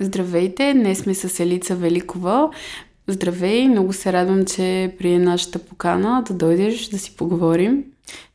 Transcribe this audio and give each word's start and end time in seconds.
Здравейте, 0.00 0.74
днес 0.74 0.98
сме 0.98 1.14
с 1.14 1.40
Елица 1.40 1.76
Великова. 1.76 2.50
Здравей, 3.08 3.68
много 3.68 3.92
се 3.92 4.12
радвам, 4.12 4.44
че 4.44 4.94
прие 4.98 5.18
нашата 5.18 5.58
покана 5.58 6.24
да 6.26 6.34
дойдеш 6.34 6.88
да 6.88 6.98
си 6.98 7.16
поговорим. 7.16 7.84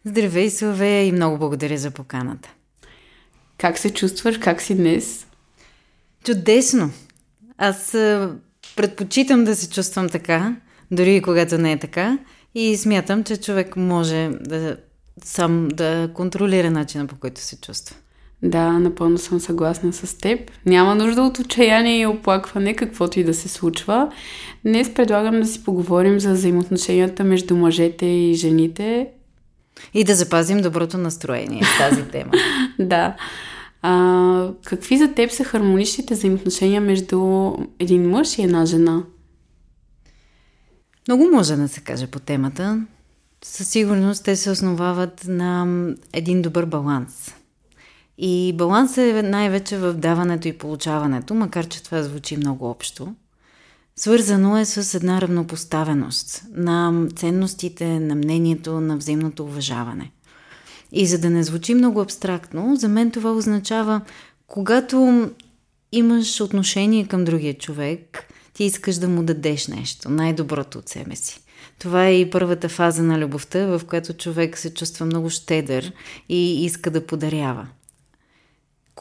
Здравей, 0.06 0.50
Славея, 0.50 1.08
и 1.08 1.12
много 1.12 1.38
благодаря 1.38 1.78
за 1.78 1.92
поканата. 1.92 2.50
Как 3.58 3.78
се 3.78 3.94
чувстваш? 3.94 4.38
Как 4.38 4.62
си 4.62 4.76
днес? 4.76 5.28
Чудесно! 6.24 6.92
Аз 7.58 7.92
предпочитам 8.76 9.44
да 9.44 9.56
се 9.56 9.70
чувствам 9.70 10.10
така, 10.10 10.56
дори 10.92 11.16
и 11.16 11.22
когато 11.22 11.58
не 11.58 11.72
е 11.72 11.80
така. 11.80 12.18
И 12.56 12.78
смятам, 12.78 13.24
че 13.24 13.38
човек 13.38 13.76
може 13.76 14.30
да 14.42 14.78
сам 15.24 15.68
да 15.68 16.12
контролира 16.14 16.72
начина 16.72 17.08
по 17.08 17.16
който 17.16 17.42
се 17.42 17.62
чувства. 17.62 17.96
Да, 18.44 18.72
напълно 18.72 19.18
съм 19.18 19.40
съгласна 19.40 19.94
с 19.94 20.18
теб. 20.18 20.52
Няма 20.66 20.96
нужда 20.96 21.22
от 21.22 21.40
отчаяние 21.40 22.00
и 22.00 22.06
оплакване, 22.06 22.76
каквото 22.76 23.20
и 23.20 23.24
да 23.24 23.34
се 23.34 23.48
случва. 23.48 24.12
Днес 24.66 24.94
предлагам 24.94 25.42
да 25.42 25.48
си 25.48 25.64
поговорим 25.64 26.20
за 26.20 26.34
взаимоотношенията 26.34 27.24
между 27.24 27.56
мъжете 27.56 28.06
и 28.06 28.34
жените. 28.34 29.08
И 29.94 30.04
да 30.04 30.16
запазим 30.16 30.62
доброто 30.62 30.98
настроение 30.98 31.64
с 31.64 31.78
тази 31.78 32.04
тема. 32.04 32.32
да. 32.80 33.16
А, 33.82 34.50
какви 34.66 34.98
за 34.98 35.14
теб 35.14 35.32
са 35.32 35.44
хармоничните 35.44 36.14
взаимоотношения 36.14 36.82
между 36.82 37.52
един 37.80 38.10
мъж 38.10 38.38
и 38.38 38.42
една 38.42 38.66
жена? 38.66 39.04
Много 41.08 41.30
може 41.32 41.56
да 41.56 41.68
се 41.68 41.82
каже 41.82 42.08
по 42.08 42.20
темата. 42.20 42.86
Със 43.44 43.68
сигурност 43.68 44.24
те 44.24 44.36
се 44.36 44.52
основават 44.52 45.26
на 45.28 45.68
един 46.14 46.42
добър 46.42 46.66
баланс. 46.66 47.36
И 48.18 48.54
балансът 48.58 48.98
е 48.98 49.22
най-вече 49.22 49.78
в 49.78 49.94
даването 49.94 50.48
и 50.48 50.58
получаването, 50.58 51.34
макар 51.34 51.68
че 51.68 51.84
това 51.84 52.04
звучи 52.04 52.38
много 52.38 52.70
общо. 52.70 53.14
Свързано 53.96 54.58
е 54.58 54.66
с 54.66 54.94
една 54.94 55.22
равнопоставеност 55.22 56.44
на 56.54 57.08
ценностите, 57.16 58.00
на 58.00 58.16
мнението, 58.16 58.82
на 58.82 58.98
взаимното 58.98 59.44
уважаване. 59.44 60.12
И 60.92 61.06
за 61.06 61.20
да 61.20 61.30
не 61.30 61.44
звучи 61.44 61.74
много 61.74 62.02
абстрактно, 62.02 62.76
за 62.76 62.88
мен 62.88 63.12
това 63.12 63.32
означава, 63.32 64.02
когато 64.48 65.30
имаш 65.92 66.42
отношение 66.42 67.08
към 67.08 67.26
другия 67.26 67.58
човек, 67.58 68.28
ти 68.54 68.64
искаш 68.64 68.96
да 68.96 69.10
му 69.10 69.24
дадеш 69.24 69.68
нещо, 69.68 70.10
най-доброто 70.10 70.80
от 70.80 70.90
себе 70.90 71.16
си. 71.16 71.40
Това 71.80 72.06
е 72.06 72.20
и 72.20 72.30
първата 72.30 72.70
фаза 72.70 73.04
на 73.04 73.20
любовта, 73.20 73.66
в 73.66 73.82
която 73.88 74.14
човек 74.14 74.58
се 74.58 74.74
чувства 74.74 75.06
много 75.06 75.30
щедър 75.30 75.92
и 76.30 76.66
иска 76.66 76.92
да 76.92 77.06
подарява. 77.06 77.68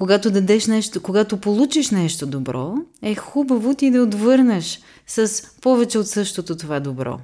Когато 0.01 0.31
дадеш 0.31 0.67
нещо, 0.67 1.03
когато 1.03 1.37
получиш 1.37 1.91
нещо 1.91 2.27
добро, 2.27 2.75
е 3.03 3.15
хубаво 3.15 3.75
ти 3.75 3.91
да 3.91 4.03
отвърнеш 4.03 4.81
с 5.07 5.43
повече 5.61 5.99
от 5.99 6.09
същото 6.09 6.57
това 6.57 6.81
добро. 6.81 7.21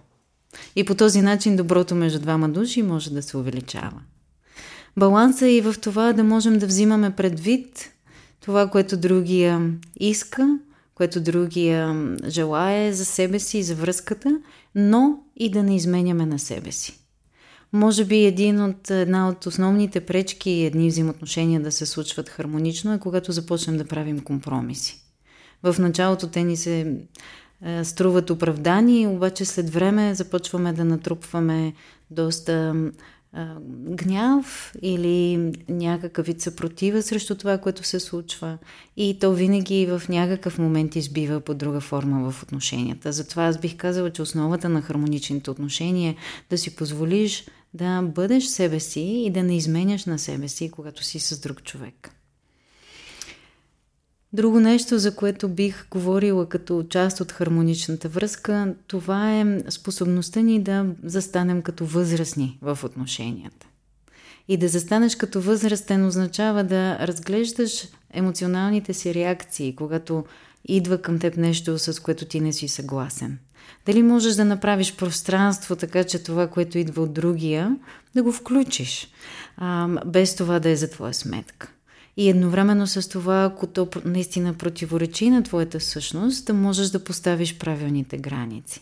И 0.77 0.84
по 0.84 0.94
този 0.94 1.22
начин 1.22 1.56
доброто 1.56 1.94
между 1.94 2.18
двама 2.18 2.48
души 2.48 2.83
може 2.83 3.10
да 3.10 3.22
се 3.22 3.36
увеличава. 3.36 4.00
Балансът 4.96 5.42
е 5.42 5.50
и 5.50 5.60
в 5.60 5.74
това 5.80 6.12
да 6.12 6.24
можем 6.24 6.58
да 6.58 6.66
взимаме 6.66 7.16
предвид 7.16 7.91
това, 8.41 8.70
което 8.70 8.96
другия 8.96 9.70
иска, 10.00 10.58
което 10.94 11.20
другия 11.20 12.14
желае 12.28 12.92
за 12.92 13.05
себе 13.05 13.38
си 13.38 13.58
и 13.58 13.62
за 13.62 13.74
връзката, 13.74 14.40
но 14.74 15.18
и 15.36 15.50
да 15.50 15.62
не 15.62 15.77
изменяме 15.77 16.27
на 16.27 16.38
себе 16.38 16.72
си. 16.72 17.05
Може 17.77 18.05
би 18.05 18.24
един 18.24 18.64
от, 18.64 18.91
една 18.91 19.28
от 19.28 19.46
основните 19.46 20.00
пречки 20.00 20.50
едни 20.50 20.88
взаимоотношения 20.88 21.60
да 21.60 21.72
се 21.72 21.86
случват 21.86 22.28
хармонично 22.28 22.94
е 22.94 22.98
когато 22.98 23.33
започнем 23.33 23.77
да 23.77 23.84
правим 23.84 24.20
компромиси. 24.20 25.00
В 25.62 25.77
началото 25.78 26.28
те 26.28 26.44
ни 26.44 26.56
се 26.56 26.96
е, 27.64 27.84
струват 27.84 28.30
оправдани, 28.30 29.06
обаче 29.06 29.44
след 29.44 29.70
време 29.70 30.14
започваме 30.14 30.72
да 30.72 30.84
натрупваме 30.84 31.73
доста 32.11 32.74
гняв 33.89 34.73
или 34.83 35.52
някакъв 35.69 36.27
вид 36.27 36.41
съпротива 36.41 37.02
срещу 37.02 37.35
това, 37.35 37.58
което 37.58 37.85
се 37.85 38.01
случва. 38.01 38.58
И 38.97 39.19
то 39.19 39.33
винаги 39.33 39.86
в 39.86 40.02
някакъв 40.08 40.58
момент 40.58 40.97
избива 40.97 41.41
по 41.41 41.55
друга 41.55 41.80
форма 41.80 42.30
в 42.30 42.42
отношенията. 42.42 43.13
Затова 43.13 43.45
аз 43.45 43.58
бих 43.58 43.77
казала, 43.77 44.11
че 44.11 44.23
основата 44.23 44.69
на 44.69 44.83
хармоничните 44.83 45.51
отношения 45.51 46.11
е 46.13 46.17
да 46.51 46.58
си 46.58 46.77
позволиш 46.77 47.46
да 47.75 48.02
бъдеш 48.02 48.45
себе 48.45 48.80
си 48.80 49.01
и 49.01 49.30
да 49.30 49.42
не 49.42 49.57
изменяш 49.57 50.05
на 50.05 50.19
себе 50.19 50.48
си, 50.48 50.70
когато 50.70 51.05
си 51.05 51.19
с 51.19 51.41
друг 51.41 51.63
човек. 51.63 52.15
Друго 54.36 54.61
нещо, 54.61 54.98
за 54.98 55.17
което 55.17 55.48
бих 55.48 55.86
говорила 55.91 56.48
като 56.48 56.85
част 56.91 57.20
от 57.20 57.33
хармоничната 57.33 58.08
връзка, 58.08 58.74
това 58.86 59.41
е 59.41 59.61
способността 59.69 60.41
ни 60.41 60.63
да 60.63 60.86
застанем 61.05 61.63
като 61.63 61.86
възрастни 61.86 62.58
в 62.63 62.79
отношенията. 62.85 63.67
И 64.48 64.57
да 64.57 64.69
застанеш 64.69 65.17
като 65.17 65.41
възрастен 65.41 66.07
означава 66.07 66.64
да 66.64 66.98
разглеждаш 66.98 67.89
емоционалните 68.13 68.95
си 68.95 69.14
реакции, 69.14 69.77
когато 69.77 70.25
идва 70.64 70.98
към 70.98 71.19
теб 71.19 71.36
нещо, 71.36 71.79
с 71.79 72.02
което 72.02 72.25
ти 72.25 72.41
не 72.41 72.52
си 72.52 72.69
съгласен. 72.69 73.39
Дали 73.86 74.02
можеш 74.02 74.35
да 74.35 74.45
направиш 74.45 74.96
пространство, 74.96 75.77
така 75.77 76.05
че 76.05 76.23
това, 76.23 76.46
което 76.46 76.79
идва 76.79 77.02
от 77.02 77.13
другия, 77.13 77.77
да 78.14 78.23
го 78.23 78.33
включиш, 78.33 79.08
а, 79.57 79.89
без 80.07 80.36
това 80.36 80.61
да 80.61 80.69
е 80.69 80.77
за 80.77 80.91
твоя 80.91 81.14
сметка. 81.14 81.73
И 82.16 82.28
едновременно 82.28 82.86
с 82.86 83.08
това, 83.08 83.44
ако 83.44 83.66
то 83.66 83.88
наистина 84.04 84.54
противоречи 84.54 85.30
на 85.30 85.42
твоята 85.42 85.80
същност, 85.80 86.46
да 86.46 86.54
можеш 86.54 86.88
да 86.88 87.04
поставиш 87.04 87.58
правилните 87.58 88.18
граници. 88.18 88.80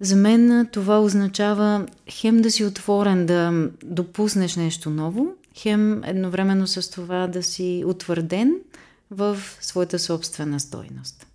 За 0.00 0.16
мен 0.16 0.68
това 0.72 1.00
означава 1.00 1.86
хем 2.10 2.42
да 2.42 2.50
си 2.50 2.64
отворен 2.64 3.26
да 3.26 3.68
допуснеш 3.84 4.56
нещо 4.56 4.90
ново, 4.90 5.28
хем 5.56 6.04
едновременно 6.04 6.66
с 6.66 6.90
това 6.90 7.26
да 7.26 7.42
си 7.42 7.84
утвърден 7.86 8.54
в 9.10 9.38
своята 9.60 9.98
собствена 9.98 10.60
стойност. 10.60 11.26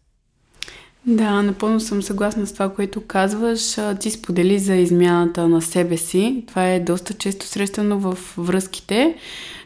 Да, 1.06 1.42
напълно 1.42 1.80
съм 1.80 2.04
съгласна 2.04 2.48
с 2.48 2.54
това, 2.54 2.74
което 2.74 3.02
казваш. 3.02 3.76
Ти 4.00 4.12
сподели 4.12 4.60
за 4.60 4.76
измяната 4.76 5.48
на 5.48 5.62
себе 5.62 5.98
си. 5.98 6.44
Това 6.48 6.70
е 6.70 6.80
доста 6.80 7.14
често 7.14 7.46
срещано 7.46 8.00
в 8.00 8.18
връзките. 8.38 9.16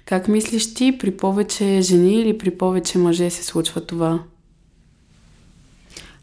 Как 0.06 0.28
мислиш 0.28 0.74
ти, 0.74 0.98
при 0.98 1.18
повече 1.18 1.82
жени 1.82 2.14
или 2.14 2.38
при 2.38 2.58
повече 2.58 2.98
мъже 2.98 3.30
се 3.30 3.44
случва 3.44 3.86
това? 3.86 4.24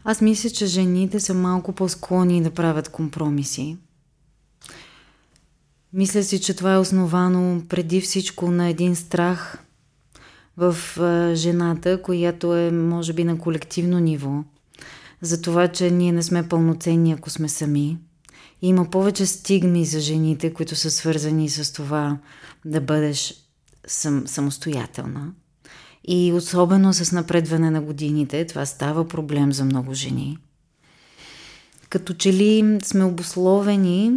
Аз 0.04 0.20
мисля, 0.20 0.50
че 0.50 0.66
жените 0.66 1.20
са 1.20 1.34
малко 1.34 1.72
по-склонни 1.72 2.42
да 2.42 2.50
правят 2.50 2.88
компромиси. 2.88 3.76
Мисля 5.92 6.22
си, 6.22 6.40
че 6.40 6.54
това 6.54 6.72
е 6.74 6.78
основано 6.78 7.62
преди 7.68 8.00
всичко 8.00 8.50
на 8.50 8.68
един 8.68 8.96
страх 8.96 9.58
в 10.56 10.76
жената, 11.34 12.02
която 12.02 12.56
е, 12.56 12.70
може 12.70 13.12
би, 13.12 13.24
на 13.24 13.38
колективно 13.38 13.98
ниво. 13.98 14.44
За 15.20 15.42
това, 15.42 15.68
че 15.68 15.90
ние 15.90 16.12
не 16.12 16.22
сме 16.22 16.48
пълноценни, 16.48 17.12
ако 17.12 17.30
сме 17.30 17.48
сами. 17.48 17.98
Има 18.62 18.90
повече 18.90 19.26
стигми 19.26 19.84
за 19.84 20.00
жените, 20.00 20.54
които 20.54 20.76
са 20.76 20.90
свързани 20.90 21.48
с 21.48 21.72
това 21.72 22.18
да 22.64 22.80
бъдеш 22.80 23.34
съм 23.86 24.26
самостоятелна. 24.26 25.32
И 26.08 26.32
особено 26.32 26.92
с 26.92 27.12
напредване 27.12 27.70
на 27.70 27.82
годините, 27.82 28.46
това 28.46 28.66
става 28.66 29.08
проблем 29.08 29.52
за 29.52 29.64
много 29.64 29.94
жени. 29.94 30.38
Като 31.88 32.14
че 32.14 32.32
ли 32.32 32.78
сме 32.82 33.04
обусловени 33.04 34.12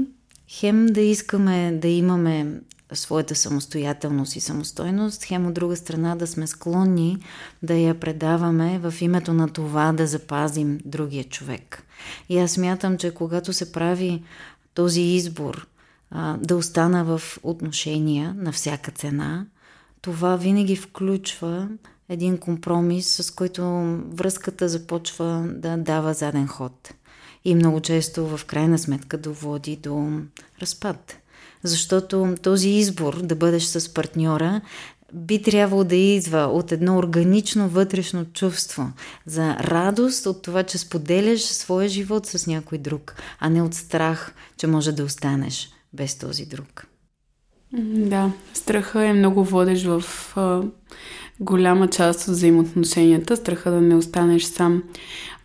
хем 0.47 0.85
да 0.85 1.01
искаме 1.01 1.71
да 1.81 1.87
имаме 1.87 2.61
своята 2.93 3.35
самостоятелност 3.35 4.35
и 4.35 4.39
самостойност, 4.39 5.23
хем 5.23 5.47
от 5.47 5.53
друга 5.53 5.75
страна 5.75 6.15
да 6.15 6.27
сме 6.27 6.47
склонни 6.47 7.17
да 7.63 7.73
я 7.73 7.99
предаваме 7.99 8.79
в 8.79 8.93
името 9.01 9.33
на 9.33 9.49
това 9.49 9.91
да 9.91 10.07
запазим 10.07 10.79
другия 10.85 11.23
човек. 11.23 11.83
И 12.29 12.39
аз 12.39 12.51
смятам, 12.51 12.97
че 12.97 13.13
когато 13.13 13.53
се 13.53 13.71
прави 13.71 14.23
този 14.73 15.01
избор 15.01 15.67
а, 16.11 16.37
да 16.37 16.55
остана 16.55 17.05
в 17.05 17.21
отношения 17.43 18.33
на 18.37 18.51
всяка 18.51 18.91
цена, 18.91 19.45
това 20.05 20.35
винаги 20.35 20.75
включва 20.75 21.67
един 22.09 22.37
компромис, 22.37 23.21
с 23.23 23.31
който 23.31 23.61
връзката 24.13 24.69
започва 24.69 25.47
да 25.47 25.77
дава 25.77 26.13
заден 26.13 26.47
ход. 26.47 26.93
И 27.45 27.55
много 27.55 27.79
често 27.79 28.37
в 28.37 28.45
крайна 28.45 28.79
сметка 28.79 29.17
доводи 29.17 29.75
до 29.75 30.09
разпад. 30.61 31.17
Защото 31.63 32.35
този 32.41 32.69
избор 32.69 33.21
да 33.21 33.35
бъдеш 33.35 33.63
с 33.63 33.93
партньора 33.93 34.61
би 35.13 35.41
трябвало 35.41 35.83
да 35.83 35.95
идва 35.95 36.39
от 36.39 36.71
едно 36.71 36.97
органично 36.97 37.69
вътрешно 37.69 38.25
чувство 38.25 38.91
за 39.25 39.55
радост 39.55 40.25
от 40.25 40.41
това, 40.41 40.63
че 40.63 40.77
споделяш 40.77 41.41
своя 41.41 41.89
живот 41.89 42.25
с 42.25 42.47
някой 42.47 42.77
друг, 42.77 43.15
а 43.39 43.49
не 43.49 43.61
от 43.61 43.73
страх, 43.73 44.33
че 44.57 44.67
може 44.67 44.91
да 44.91 45.03
останеш 45.03 45.69
без 45.93 46.15
този 46.15 46.45
друг. 46.45 46.87
Да, 47.77 48.31
страха 48.53 49.05
е 49.05 49.13
много 49.13 49.43
водещ 49.43 49.85
в 49.85 50.03
а, 50.37 50.61
голяма 51.39 51.87
част 51.87 52.27
от 52.27 52.33
взаимоотношенията, 52.33 53.37
страха 53.37 53.71
да 53.71 53.81
не 53.81 53.95
останеш 53.95 54.43
сам. 54.43 54.83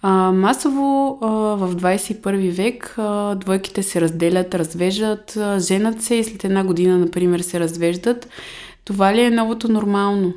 А, 0.02 0.32
масово 0.32 1.18
а, 1.22 1.26
в 1.56 1.76
21 1.76 2.50
век 2.50 2.94
а, 2.98 3.34
двойките 3.34 3.82
се 3.82 4.00
разделят, 4.00 4.54
развеждат, 4.54 5.36
а, 5.36 5.60
женат 5.60 6.02
се 6.02 6.14
и 6.14 6.24
след 6.24 6.44
една 6.44 6.64
година, 6.64 6.98
например, 6.98 7.40
се 7.40 7.60
развеждат. 7.60 8.28
Това 8.84 9.14
ли 9.14 9.20
е 9.20 9.30
новото 9.30 9.72
нормално? 9.72 10.34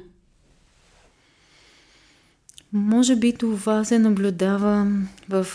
Може 2.74 3.16
би 3.16 3.34
това 3.34 3.84
се 3.84 4.00
наблюдава 4.00 4.88
в 5.30 5.48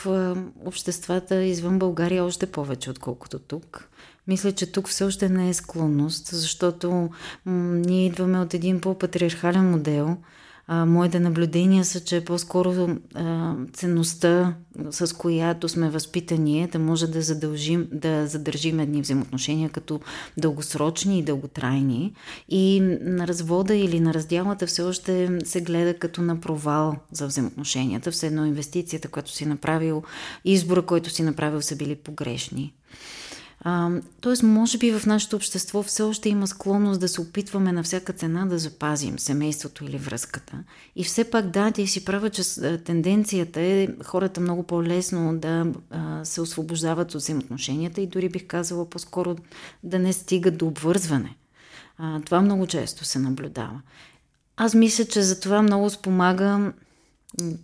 обществата 0.64 1.44
извън 1.44 1.78
България 1.78 2.24
още 2.24 2.46
повече, 2.46 2.90
отколкото 2.90 3.38
тук. 3.38 3.88
Мисля, 4.28 4.52
че 4.52 4.72
тук 4.72 4.88
все 4.88 5.04
още 5.04 5.28
не 5.28 5.48
е 5.48 5.54
склонност, 5.54 6.26
защото 6.26 6.90
м- 6.90 7.10
ние 7.74 8.06
идваме 8.06 8.40
от 8.40 8.54
един 8.54 8.80
по-патриархален 8.80 9.70
модел– 9.70 10.16
а, 10.70 10.86
моите 10.86 11.20
наблюдения 11.20 11.84
са, 11.84 12.00
че 12.00 12.24
по-скоро 12.24 12.88
а, 13.14 13.54
ценността, 13.72 14.54
с 14.90 15.16
която 15.16 15.68
сме 15.68 15.90
възпитани, 15.90 16.62
е 16.62 16.66
да 16.66 16.78
може 16.78 17.06
да 17.06 17.22
задължим, 17.22 17.88
да 17.92 18.26
задържим 18.26 18.80
едни 18.80 19.02
взаимоотношения 19.02 19.70
като 19.70 20.00
дългосрочни 20.36 21.18
и 21.18 21.22
дълготрайни. 21.22 22.12
И 22.48 22.80
на 23.00 23.26
развода 23.26 23.74
или 23.74 24.00
на 24.00 24.14
разделата 24.14 24.66
все 24.66 24.82
още 24.82 25.38
се 25.44 25.60
гледа 25.60 25.94
като 25.94 26.22
на 26.22 26.40
провал 26.40 26.96
за 27.12 27.26
взаимоотношенията. 27.26 28.10
Все 28.10 28.26
едно 28.26 28.46
инвестицията, 28.46 29.08
която 29.08 29.32
си 29.32 29.46
направил, 29.46 30.02
избора, 30.44 30.82
който 30.82 31.10
си 31.10 31.22
направил, 31.22 31.62
са 31.62 31.76
били 31.76 31.94
погрешни. 31.94 32.74
А, 33.60 33.90
тоест, 34.20 34.42
може 34.42 34.78
би 34.78 34.92
в 34.92 35.06
нашето 35.06 35.36
общество 35.36 35.82
все 35.82 36.02
още 36.02 36.28
има 36.28 36.46
склонност 36.46 37.00
да 37.00 37.08
се 37.08 37.20
опитваме 37.20 37.72
на 37.72 37.82
всяка 37.82 38.12
цена 38.12 38.46
да 38.46 38.58
запазим 38.58 39.18
семейството 39.18 39.84
или 39.84 39.98
връзката. 39.98 40.64
И 40.96 41.04
все 41.04 41.30
пак, 41.30 41.50
да, 41.50 41.70
ти 41.70 41.86
си 41.86 42.04
права, 42.04 42.30
че 42.30 42.42
тенденцията 42.84 43.60
е 43.60 43.88
хората 44.04 44.40
много 44.40 44.62
по-лесно 44.62 45.38
да 45.38 45.66
а, 45.90 46.24
се 46.24 46.40
освобождават 46.40 47.14
от 47.14 47.20
взаимоотношенията 47.20 48.00
и 48.00 48.06
дори 48.06 48.28
бих 48.28 48.46
казала 48.46 48.90
по-скоро 48.90 49.36
да 49.82 49.98
не 49.98 50.12
стигат 50.12 50.58
до 50.58 50.66
обвързване. 50.66 51.36
А, 51.98 52.20
това 52.20 52.40
много 52.40 52.66
често 52.66 53.04
се 53.04 53.18
наблюдава. 53.18 53.80
Аз 54.56 54.74
мисля, 54.74 55.04
че 55.04 55.22
за 55.22 55.40
това 55.40 55.62
много 55.62 55.90
спомага, 55.90 56.72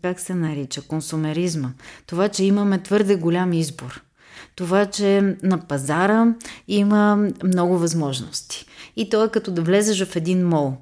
как 0.03 0.21
се 0.21 0.35
нарича, 0.35 0.83
консумеризма. 0.83 1.73
Това, 2.07 2.29
че 2.29 2.45
имаме 2.45 2.83
твърде 2.83 3.17
голям 3.17 3.53
избор– 3.53 4.03
това, 4.57 4.87
че 4.87 5.37
на 5.43 5.59
пазара 5.59 6.35
има 6.69 7.29
много 7.45 7.79
възможности. 7.79 8.67
И 8.97 9.09
то 9.09 9.25
е 9.25 9.29
като 9.29 9.51
да 9.51 9.63
влезеш 9.63 10.05
в 10.05 10.17
един 10.17 10.49
мол. 10.49 10.77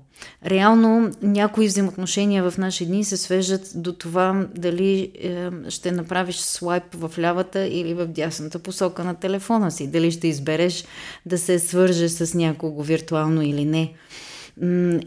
Реално 0.47 1.11
някои 1.23 1.67
взаимоотношения 1.67 2.51
в 2.51 2.59
наши 2.59 2.87
дни 2.87 3.05
се 3.05 3.17
свеждат 3.17 3.73
до 3.75 3.93
това 3.93 4.47
дали 4.55 5.13
е, 5.15 5.51
ще 5.69 5.93
направиш 5.93 6.37
слайп 6.37 6.95
в 6.95 7.19
лявата 7.19 7.67
или 7.67 7.95
в 7.95 8.07
дясната 8.07 8.59
посока 8.59 9.05
на 9.05 9.15
телефона 9.15 9.71
си. 9.71 9.91
Дали 9.91 10.11
ще 10.11 10.29
избереш 10.29 10.85
да 11.27 11.39
се 11.39 11.59
свържеш 11.59 12.11
с 12.11 12.35
някого 12.35 12.83
виртуално 12.83 13.43
или 13.43 13.65
не. 13.65 13.93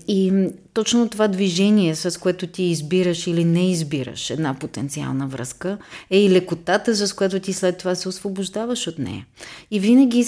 И 0.07 0.49
точно 0.73 1.09
това 1.09 1.27
движение, 1.27 1.95
с 1.95 2.19
което 2.19 2.47
ти 2.47 2.63
избираш 2.63 3.27
или 3.27 3.45
не 3.45 3.71
избираш 3.71 4.29
една 4.29 4.53
потенциална 4.53 5.27
връзка, 5.27 5.77
е 6.09 6.19
и 6.19 6.29
лекотата, 6.29 7.07
с 7.07 7.13
която 7.13 7.39
ти 7.39 7.53
след 7.53 7.77
това 7.77 7.95
се 7.95 8.09
освобождаваш 8.09 8.87
от 8.87 8.99
нея. 8.99 9.25
И 9.71 9.79
винаги 9.79 10.23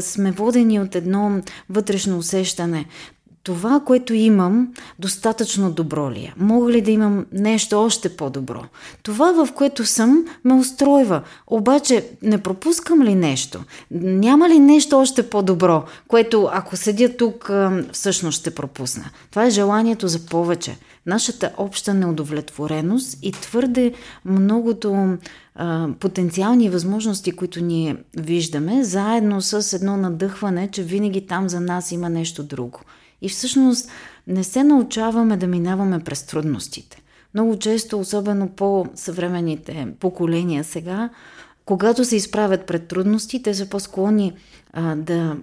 сме 0.00 0.32
водени 0.32 0.80
от 0.80 0.94
едно 0.94 1.42
вътрешно 1.70 2.18
усещане 2.18 2.86
това, 3.42 3.80
което 3.80 4.14
имам, 4.14 4.68
достатъчно 4.98 5.70
добро 5.70 6.10
ли 6.10 6.20
е? 6.20 6.34
Мога 6.36 6.72
ли 6.72 6.80
да 6.80 6.90
имам 6.90 7.26
нещо 7.32 7.80
още 7.84 8.16
по-добро? 8.16 8.64
Това, 9.02 9.44
в 9.44 9.52
което 9.52 9.84
съм, 9.84 10.24
ме 10.44 10.54
устройва. 10.54 11.22
Обаче, 11.46 12.08
не 12.22 12.38
пропускам 12.38 13.02
ли 13.02 13.14
нещо? 13.14 13.64
Няма 13.90 14.48
ли 14.48 14.58
нещо 14.58 14.98
още 14.98 15.30
по-добро, 15.30 15.84
което 16.08 16.48
ако 16.52 16.76
седя 16.76 17.16
тук, 17.16 17.50
всъщност 17.92 18.40
ще 18.40 18.54
пропусна? 18.54 19.04
Това 19.30 19.46
е 19.46 19.50
желанието 19.50 20.08
за 20.08 20.26
повече. 20.26 20.76
Нашата 21.06 21.50
обща 21.56 21.94
неудовлетвореност 21.94 23.18
и 23.22 23.32
твърде 23.32 23.92
многото 24.24 25.16
а, 25.54 25.88
потенциални 26.00 26.70
възможности, 26.70 27.32
които 27.32 27.64
ние 27.64 27.96
виждаме, 28.16 28.84
заедно 28.84 29.42
с 29.42 29.72
едно 29.72 29.96
надъхване, 29.96 30.68
че 30.72 30.82
винаги 30.82 31.26
там 31.26 31.48
за 31.48 31.60
нас 31.60 31.92
има 31.92 32.08
нещо 32.10 32.42
друго. 32.42 32.80
И 33.22 33.28
всъщност 33.28 33.90
не 34.26 34.44
се 34.44 34.64
научаваме 34.64 35.36
да 35.36 35.46
минаваме 35.46 36.00
през 36.04 36.22
трудностите. 36.22 37.02
Много 37.34 37.58
често, 37.58 38.00
особено 38.00 38.48
по 38.48 38.86
съвременните 38.94 39.88
поколения 40.00 40.64
сега, 40.64 41.10
когато 41.64 42.04
се 42.04 42.16
изправят 42.16 42.66
пред 42.66 42.88
трудности, 42.88 43.42
те 43.42 43.54
са 43.54 43.68
по-склонни 43.68 44.32
а, 44.72 44.96
да 44.96 45.36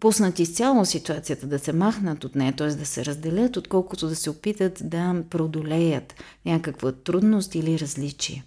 пуснат 0.00 0.38
изцяло 0.38 0.84
ситуацията, 0.84 1.46
да 1.46 1.58
се 1.58 1.72
махнат 1.72 2.24
от 2.24 2.34
нея, 2.34 2.52
т.е. 2.56 2.68
да 2.68 2.86
се 2.86 3.04
разделят, 3.04 3.56
отколкото 3.56 4.08
да 4.08 4.16
се 4.16 4.30
опитат 4.30 4.80
да 4.84 5.22
преодолеят 5.30 6.14
някаква 6.46 6.92
трудност 6.92 7.54
или 7.54 7.78
различие. 7.78 8.44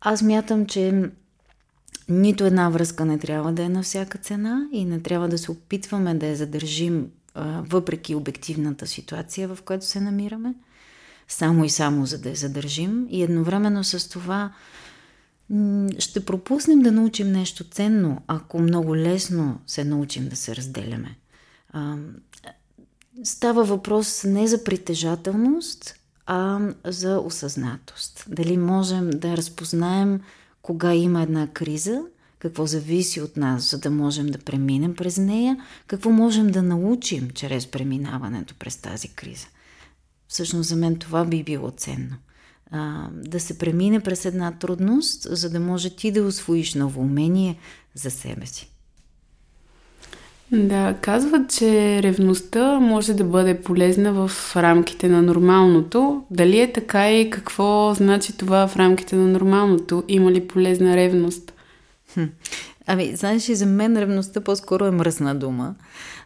Аз 0.00 0.22
мятам, 0.22 0.66
че 0.66 1.10
нито 2.08 2.44
една 2.44 2.68
връзка 2.68 3.04
не 3.04 3.18
трябва 3.18 3.52
да 3.52 3.62
е 3.62 3.68
на 3.68 3.82
всяка 3.82 4.18
цена 4.18 4.66
и 4.72 4.84
не 4.84 5.00
трябва 5.00 5.28
да 5.28 5.38
се 5.38 5.50
опитваме 5.50 6.14
да 6.14 6.26
я 6.26 6.36
задържим 6.36 7.06
въпреки 7.70 8.14
обективната 8.14 8.86
ситуация, 8.86 9.48
в 9.48 9.58
която 9.62 9.86
се 9.86 10.00
намираме, 10.00 10.54
само 11.28 11.64
и 11.64 11.70
само 11.70 12.06
за 12.06 12.18
да 12.18 12.28
я 12.28 12.36
задържим 12.36 13.06
и 13.10 13.22
едновременно 13.22 13.84
с 13.84 14.08
това 14.08 14.52
ще 15.98 16.24
пропуснем 16.24 16.80
да 16.80 16.92
научим 16.92 17.32
нещо 17.32 17.64
ценно, 17.64 18.22
ако 18.26 18.58
много 18.58 18.96
лесно 18.96 19.60
се 19.66 19.84
научим 19.84 20.28
да 20.28 20.36
се 20.36 20.56
разделяме. 20.56 21.16
Става 23.24 23.64
въпрос 23.64 24.24
не 24.24 24.46
за 24.46 24.64
притежателност, 24.64 25.94
а 26.26 26.60
за 26.84 27.18
осъзнатост. 27.18 28.24
Дали 28.28 28.56
можем 28.56 29.10
да 29.10 29.36
разпознаем 29.36 30.20
кога 30.62 30.94
има 30.94 31.22
една 31.22 31.46
криза 31.46 32.02
какво 32.44 32.66
зависи 32.66 33.20
от 33.20 33.36
нас, 33.36 33.70
за 33.70 33.78
да 33.78 33.90
можем 33.90 34.26
да 34.26 34.38
преминем 34.38 34.94
през 34.94 35.18
нея, 35.18 35.56
какво 35.86 36.10
можем 36.10 36.46
да 36.46 36.62
научим 36.62 37.30
чрез 37.34 37.66
преминаването 37.66 38.54
през 38.58 38.76
тази 38.76 39.08
криза. 39.08 39.46
Всъщност 40.28 40.68
за 40.68 40.76
мен 40.76 40.96
това 40.96 41.24
би 41.24 41.42
било 41.42 41.70
ценно. 41.70 42.16
А, 42.70 43.08
да 43.12 43.40
се 43.40 43.58
премине 43.58 44.00
през 44.00 44.24
една 44.24 44.52
трудност, 44.52 45.26
за 45.30 45.50
да 45.50 45.60
може 45.60 45.90
ти 45.90 46.12
да 46.12 46.22
освоиш 46.22 46.74
ново 46.74 47.00
умение 47.00 47.56
за 47.94 48.10
себе 48.10 48.46
си. 48.46 48.70
Да, 50.52 50.94
казват, 51.00 51.50
че 51.50 52.02
ревността 52.02 52.80
може 52.80 53.14
да 53.14 53.24
бъде 53.24 53.60
полезна 53.60 54.12
в 54.12 54.56
рамките 54.56 55.08
на 55.08 55.22
нормалното. 55.22 56.24
Дали 56.30 56.60
е 56.60 56.72
така 56.72 57.12
и 57.12 57.30
какво 57.30 57.94
значи 57.94 58.36
това 58.36 58.66
в 58.68 58.76
рамките 58.76 59.16
на 59.16 59.26
нормалното? 59.26 60.04
Има 60.08 60.32
ли 60.32 60.48
полезна 60.48 60.96
ревност? 60.96 61.53
Хм. 62.14 62.24
Ами, 62.86 63.16
знаеш, 63.16 63.48
и 63.48 63.54
за 63.54 63.66
мен 63.66 63.96
ревността 63.96 64.40
по-скоро 64.40 64.84
е 64.86 64.90
мръсна 64.90 65.34
дума, 65.34 65.74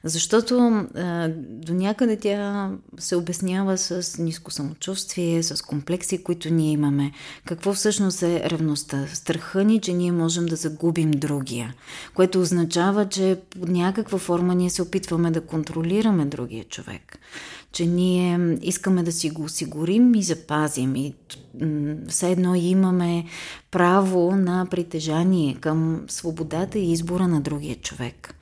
защото 0.05 0.87
а, 0.95 1.29
до 1.39 1.75
някъде 1.75 2.17
тя 2.17 2.71
се 2.99 3.17
обяснява 3.17 3.79
с 3.79 4.19
ниско 4.19 4.51
самочувствие, 4.51 5.43
с 5.43 5.63
комплекси, 5.63 6.23
които 6.23 6.53
ние 6.53 6.73
имаме. 6.73 7.13
Какво 7.45 7.73
всъщност 7.73 8.23
е 8.23 8.51
ревността? 8.51 9.07
Страха 9.13 9.65
ни, 9.65 9.81
че 9.81 9.93
ние 9.93 10.13
можем 10.13 10.47
да 10.47 10.57
загубим 10.57 11.11
другия, 11.11 11.75
което 12.15 12.41
означава, 12.41 13.09
че 13.09 13.39
по 13.51 13.67
някаква 13.67 14.19
форма 14.19 14.55
ние 14.55 14.71
се 14.71 14.83
опитваме 14.83 15.31
да 15.31 15.41
контролираме 15.41 16.25
другия 16.25 16.65
човек 16.65 17.19
че 17.73 17.87
ние 17.87 18.59
искаме 18.63 19.03
да 19.03 19.13
си 19.13 19.31
го 19.31 19.43
осигурим 19.43 20.15
и 20.15 20.23
запазим. 20.23 20.97
И 20.97 21.15
все 22.09 22.31
едно 22.31 22.55
имаме 22.55 23.25
право 23.71 24.37
на 24.37 24.67
притежание 24.71 25.55
към 25.55 26.05
свободата 26.09 26.79
и 26.79 26.93
избора 26.93 27.29
на 27.29 27.41
другия 27.41 27.77
човек. 27.77 28.38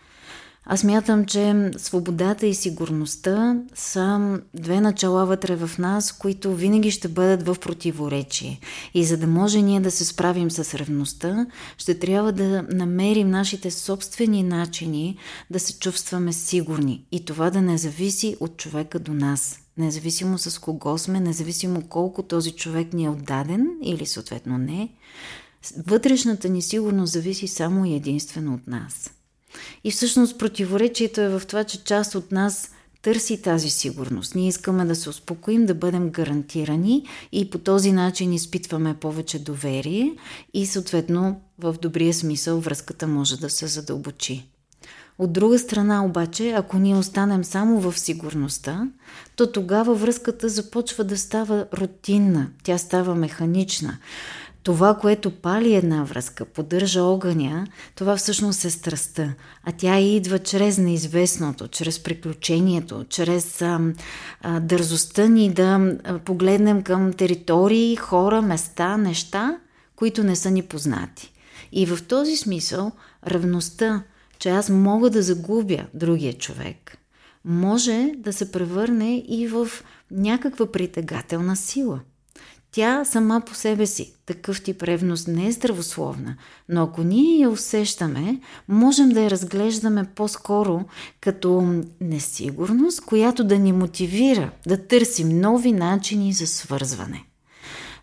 Аз 0.68 0.84
мятам, 0.84 1.24
че 1.24 1.70
свободата 1.76 2.46
и 2.46 2.54
сигурността 2.54 3.56
са 3.74 4.38
две 4.54 4.80
начала 4.80 5.26
вътре 5.26 5.56
в 5.56 5.78
нас, 5.78 6.12
които 6.12 6.54
винаги 6.54 6.90
ще 6.90 7.08
бъдат 7.08 7.46
в 7.46 7.56
противоречие. 7.60 8.60
И 8.94 9.04
за 9.04 9.16
да 9.16 9.26
може 9.26 9.62
ние 9.62 9.80
да 9.80 9.90
се 9.90 10.04
справим 10.04 10.50
с 10.50 10.74
ревността, 10.74 11.46
ще 11.78 11.98
трябва 11.98 12.32
да 12.32 12.62
намерим 12.70 13.30
нашите 13.30 13.70
собствени 13.70 14.42
начини 14.42 15.16
да 15.50 15.60
се 15.60 15.78
чувстваме 15.78 16.32
сигурни. 16.32 17.04
И 17.12 17.24
това 17.24 17.50
да 17.50 17.62
не 17.62 17.78
зависи 17.78 18.36
от 18.40 18.56
човека 18.56 18.98
до 18.98 19.14
нас. 19.14 19.58
Независимо 19.78 20.38
с 20.38 20.58
кого 20.58 20.98
сме, 20.98 21.20
независимо 21.20 21.82
колко 21.88 22.22
този 22.22 22.52
човек 22.52 22.92
ни 22.92 23.04
е 23.04 23.08
отдаден 23.08 23.68
или 23.82 24.06
съответно 24.06 24.58
не, 24.58 24.88
вътрешната 25.86 26.48
ни 26.48 26.62
сигурност 26.62 27.12
зависи 27.12 27.48
само 27.48 27.84
и 27.84 27.94
единствено 27.94 28.54
от 28.54 28.66
нас. 28.66 29.10
И 29.84 29.90
всъщност 29.90 30.38
противоречието 30.38 31.20
е 31.20 31.28
в 31.28 31.42
това, 31.46 31.64
че 31.64 31.84
част 31.84 32.14
от 32.14 32.32
нас 32.32 32.70
търси 33.02 33.42
тази 33.42 33.70
сигурност. 33.70 34.34
Ние 34.34 34.48
искаме 34.48 34.84
да 34.84 34.96
се 34.96 35.08
успокоим, 35.08 35.66
да 35.66 35.74
бъдем 35.74 36.10
гарантирани 36.10 37.06
и 37.32 37.50
по 37.50 37.58
този 37.58 37.92
начин 37.92 38.32
изпитваме 38.32 38.94
повече 38.94 39.38
доверие 39.38 40.14
и 40.54 40.66
съответно 40.66 41.40
в 41.58 41.76
добрия 41.82 42.14
смисъл 42.14 42.60
връзката 42.60 43.06
може 43.06 43.40
да 43.40 43.50
се 43.50 43.66
задълбочи. 43.66 44.48
От 45.18 45.32
друга 45.32 45.58
страна 45.58 46.04
обаче, 46.04 46.50
ако 46.50 46.78
ние 46.78 46.96
останем 46.96 47.44
само 47.44 47.80
в 47.80 47.98
сигурността, 47.98 48.88
то 49.36 49.52
тогава 49.52 49.94
връзката 49.94 50.48
започва 50.48 51.04
да 51.04 51.18
става 51.18 51.66
рутинна, 51.74 52.48
тя 52.62 52.78
става 52.78 53.14
механична. 53.14 53.98
Това, 54.66 54.94
което 54.94 55.30
пали 55.30 55.74
една 55.74 56.04
връзка, 56.04 56.44
поддържа 56.44 57.02
огъня, 57.02 57.66
това 57.94 58.16
всъщност 58.16 58.64
е 58.64 58.70
страстта. 58.70 59.34
А 59.64 59.72
тя 59.72 59.98
идва 59.98 60.38
чрез 60.38 60.78
неизвестното, 60.78 61.68
чрез 61.68 62.02
приключението, 62.02 63.04
чрез 63.08 63.62
а, 63.62 63.80
а, 64.42 64.60
дързостта 64.60 65.28
ни 65.28 65.52
да 65.52 65.96
погледнем 66.24 66.82
към 66.82 67.12
територии, 67.12 67.96
хора, 67.96 68.42
места, 68.42 68.96
неща, 68.96 69.58
които 69.96 70.24
не 70.24 70.36
са 70.36 70.50
ни 70.50 70.62
познати. 70.62 71.32
И 71.72 71.86
в 71.86 71.98
този 72.08 72.36
смисъл 72.36 72.92
ревността, 73.26 74.02
че 74.38 74.48
аз 74.48 74.68
мога 74.68 75.10
да 75.10 75.22
загубя 75.22 75.86
другия 75.94 76.32
човек, 76.32 76.98
може 77.44 78.12
да 78.16 78.32
се 78.32 78.52
превърне 78.52 79.24
и 79.28 79.48
в 79.48 79.68
някаква 80.10 80.72
притегателна 80.72 81.56
сила. 81.56 82.00
Тя 82.76 83.04
сама 83.04 83.42
по 83.46 83.54
себе 83.54 83.86
си, 83.86 84.12
такъв 84.26 84.62
тип 84.62 84.82
ревност 84.82 85.28
не 85.28 85.46
е 85.46 85.52
здравословна, 85.52 86.36
но 86.68 86.82
ако 86.82 87.02
ние 87.02 87.38
я 87.38 87.50
усещаме, 87.50 88.40
можем 88.68 89.08
да 89.08 89.20
я 89.20 89.30
разглеждаме 89.30 90.06
по-скоро 90.14 90.80
като 91.20 91.74
несигурност, 92.00 93.00
която 93.00 93.44
да 93.44 93.58
ни 93.58 93.72
мотивира 93.72 94.50
да 94.66 94.86
търсим 94.86 95.40
нови 95.40 95.72
начини 95.72 96.32
за 96.32 96.46
свързване. 96.46 97.24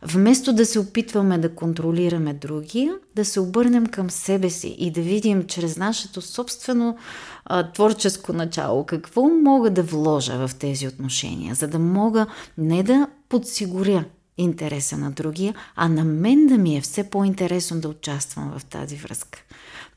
Вместо 0.02 0.54
да 0.54 0.66
се 0.66 0.80
опитваме 0.80 1.38
да 1.38 1.56
контролираме 1.56 2.34
другия, 2.34 2.96
да 3.16 3.26
се 3.26 3.40
обърнем 3.40 3.86
към 3.86 4.10
себе 4.10 4.50
си 4.50 4.76
и 4.80 4.92
да 4.92 5.02
видим 5.02 5.44
чрез 5.48 5.78
нашето 5.78 6.22
собствено 6.22 6.98
а, 7.46 7.72
творческо 7.72 8.34
начало 8.34 8.86
какво 8.86 9.30
мога 9.30 9.70
да 9.70 9.84
вложа 9.84 10.48
в 10.48 10.56
тези 10.56 10.88
отношения, 10.88 11.56
за 11.56 11.68
да 11.68 11.80
мога 11.80 12.26
не 12.58 12.84
да 12.84 13.08
подсигуря 13.30 14.06
интереса 14.38 14.98
на 14.98 15.12
другия, 15.12 15.56
а 15.76 15.90
на 15.90 16.04
мен 16.04 16.48
да 16.48 16.58
ми 16.58 16.78
е 16.78 16.82
все 16.82 17.10
по-интересно 17.10 17.82
да 17.82 17.90
участвам 17.90 18.54
в 18.60 18.66
тази 18.66 18.96
връзка. 18.96 19.40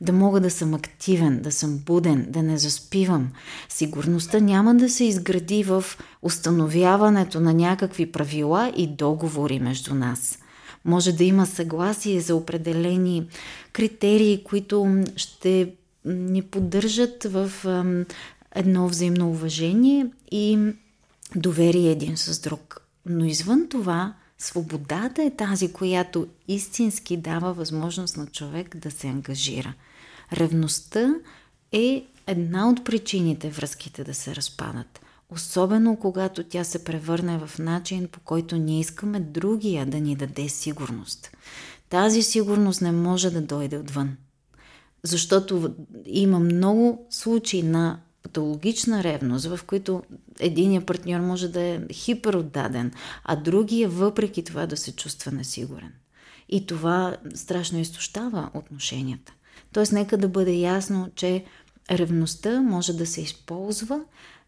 Да 0.01 0.13
мога 0.13 0.41
да 0.41 0.51
съм 0.51 0.75
активен, 0.75 1.43
да 1.43 1.53
съм 1.53 1.79
буден, 1.79 2.27
да 2.29 2.43
не 2.43 2.59
заспивам. 2.59 3.29
Сигурността 3.69 4.41
няма 4.41 4.75
да 4.75 4.89
се 4.91 5.05
изгради 5.05 5.65
в 5.65 5.85
установяването 6.23 7.41
на 7.41 7.55
някакви 7.55 8.13
правила 8.13 8.73
и 8.77 8.87
договори 8.87 9.59
между 9.59 9.95
нас. 9.95 10.39
Може 10.85 11.13
да 11.13 11.25
има 11.25 11.47
съгласие 11.47 12.21
за 12.21 12.37
определени 12.37 13.27
критерии, 13.73 14.45
които 14.45 15.05
ще 15.17 15.73
ни 16.05 16.43
поддържат 16.43 17.25
в 17.25 17.53
едно 18.55 18.89
взаимно 18.89 19.31
уважение 19.31 20.07
и 20.31 20.59
доверие 21.37 21.91
един 21.91 22.17
с 22.17 22.41
друг. 22.41 22.83
Но 23.07 23.25
извън 23.25 23.67
това, 23.71 24.15
Свободата 24.39 25.23
е 25.23 25.37
тази, 25.37 25.73
която 25.73 26.27
истински 26.49 27.17
дава 27.17 27.53
възможност 27.53 28.17
на 28.17 28.27
човек 28.27 28.77
да 28.77 28.91
се 28.91 29.07
ангажира. 29.07 29.75
Ревността 30.33 31.15
е 31.73 32.07
една 32.27 32.69
от 32.69 32.85
причините 32.85 33.51
връзките 33.51 34.05
да 34.05 34.15
се 34.15 34.37
разпадат. 34.37 35.01
Особено 35.31 35.97
когато 35.97 36.45
тя 36.45 36.65
се 36.65 36.85
превърне 36.85 37.39
в 37.39 37.59
начин, 37.59 38.09
по 38.13 38.21
който 38.21 38.57
ние 38.57 38.81
искаме 38.81 39.21
другия 39.21 39.87
да 39.87 40.01
ни 40.01 40.17
даде 40.17 40.49
сигурност. 40.49 41.31
Тази 41.89 42.23
сигурност 42.23 42.83
не 42.83 42.93
може 42.93 43.31
да 43.31 43.41
дойде 43.41 43.79
отвън. 43.79 44.17
Защото 45.03 45.75
има 46.07 46.39
много 46.41 47.07
случаи 47.11 47.63
на 47.63 48.01
патологична 48.27 49.05
ревност, 49.05 49.47
в 49.47 49.61
които 49.67 50.03
единия 50.41 50.87
партньор 50.87 51.21
може 51.21 51.49
да 51.49 51.61
е 51.61 51.81
хиперотдаден, 51.93 52.93
а 53.25 53.37
другия 53.37 53.89
въпреки 53.89 54.45
това 54.45 54.67
да 54.67 54.77
се 54.77 54.93
чувства 54.93 55.33
несигурен. 55.33 55.93
И 56.49 56.67
това 56.67 57.17
страшно 57.35 57.79
изтощава 57.79 58.51
отношенията. 58.55 59.33
Тоест, 59.73 59.93
нека 59.93 60.17
да 60.17 60.29
бъде 60.29 60.53
ясно, 60.53 61.11
че 61.15 61.45
ревността 61.91 62.63
може 62.63 62.93
да 62.93 63.07
се 63.07 63.21
използва 63.21 64.01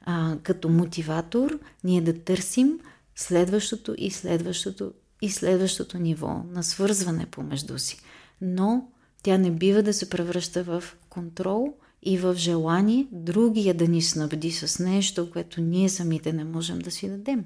а, 0.04 0.36
като 0.42 0.68
мотиватор, 0.68 1.58
ние 1.84 2.00
да 2.00 2.18
търсим 2.24 2.80
следващото 3.16 3.94
и 3.98 4.10
следващото 4.10 4.92
и 5.22 5.30
следващото 5.30 5.98
ниво 5.98 6.42
на 6.50 6.62
свързване 6.62 7.26
помежду 7.26 7.78
си. 7.78 8.00
Но 8.40 8.88
тя 9.22 9.38
не 9.38 9.50
бива 9.50 9.82
да 9.82 9.94
се 9.94 10.10
превръща 10.10 10.62
в 10.62 10.84
контрол– 11.08 11.74
и 12.02 12.18
в 12.18 12.34
желание 12.34 13.06
другия 13.12 13.74
да 13.74 13.88
ни 13.88 14.02
снабди 14.02 14.50
с 14.50 14.84
нещо, 14.84 15.30
което 15.30 15.60
ние 15.60 15.88
самите 15.88 16.32
не 16.32 16.44
можем 16.44 16.78
да 16.78 16.90
си 16.90 17.08
дадем. 17.08 17.44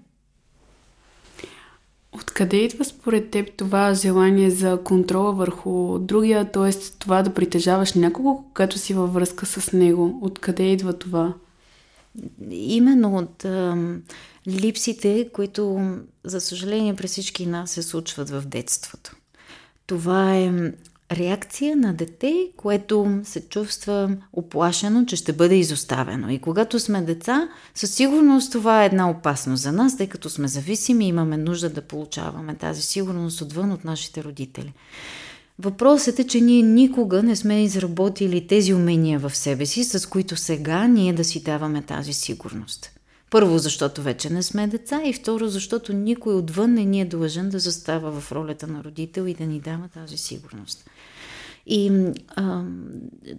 Откъде 2.13 2.57
идва 2.57 2.85
според 2.85 3.31
теб 3.31 3.57
това 3.57 3.95
желание 3.95 4.51
за 4.51 4.81
контрола 4.85 5.33
върху 5.33 5.99
другия, 5.99 6.53
т.е. 6.53 6.71
това 6.99 7.23
да 7.23 7.35
притежаваш 7.35 7.93
някого, 7.93 8.45
когато 8.55 8.79
си 8.79 8.95
във 8.95 9.13
връзка 9.15 9.47
с 9.47 9.73
него? 9.73 10.19
Откъде 10.23 10.63
идва 10.63 10.93
това? 10.93 11.35
Именно 12.51 13.17
от 13.17 13.45
а, 13.45 13.77
липсите, 14.49 15.29
които, 15.33 15.91
за 16.25 16.41
съжаление, 16.41 16.97
през 16.97 17.11
всички 17.11 17.47
нас 17.47 17.71
се 17.71 17.83
случват 17.83 18.31
в 18.31 18.43
детството. 18.47 19.17
Това 19.87 20.37
е 20.37 20.73
реакция 21.17 21.77
на 21.77 21.95
дете, 21.95 22.49
което 22.57 23.21
се 23.25 23.49
чувства 23.49 24.17
оплашено, 24.33 25.05
че 25.05 25.17
ще 25.17 25.33
бъде 25.33 25.55
изоставено. 25.55 26.31
И 26.31 26.39
когато 26.39 26.81
сме 26.81 27.03
деца, 27.03 27.49
със 27.75 27.95
сигурност 27.95 28.53
това 28.53 28.83
е 28.83 28.87
една 28.87 29.11
опасност 29.11 29.63
за 29.63 29.73
нас, 29.73 29.97
тъй 29.97 30.07
като 30.07 30.31
сме 30.31 30.49
зависими 30.49 31.05
и 31.05 31.09
имаме 31.09 31.37
нужда 31.37 31.71
да 31.71 31.83
получаваме 31.83 32.55
тази 32.55 32.83
сигурност 32.83 33.41
отвън 33.41 33.73
от 33.73 33.85
нашите 33.85 34.25
родители. 34.25 34.73
Въпросът 35.59 36.19
е, 36.19 36.27
че 36.27 36.41
ние 36.41 36.63
никога 36.63 37.23
не 37.23 37.37
сме 37.37 37.63
изработили 37.63 38.47
тези 38.47 38.75
умения 38.75 39.19
в 39.19 39.37
себе 39.37 39.67
си, 39.67 39.85
с 39.85 40.09
които 40.09 40.37
сега 40.37 40.87
ние 40.87 41.13
да 41.13 41.25
си 41.25 41.43
даваме 41.43 41.83
тази 41.83 42.13
сигурност. 42.13 43.02
Първо, 43.33 43.59
защото 43.59 44.03
вече 44.03 44.31
не 44.31 44.43
сме 44.43 44.67
деца 44.67 45.03
и 45.05 45.13
второ, 45.13 45.49
защото 45.49 45.93
никой 45.93 46.35
отвън 46.35 46.75
не 46.75 46.85
ни 46.85 47.01
е 47.01 47.05
длъжен 47.05 47.49
да 47.49 47.59
застава 47.59 48.21
в 48.21 48.33
ролята 48.33 48.67
на 48.67 48.85
родител 48.85 49.23
и 49.23 49.35
да 49.35 49.47
ни 49.47 49.61
дава 49.61 49.89
тази 49.89 50.17
сигурност. 50.17 50.91
И 51.67 51.93
а, 52.29 52.65